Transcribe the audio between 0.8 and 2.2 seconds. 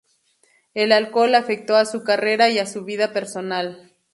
alcohol afectó a su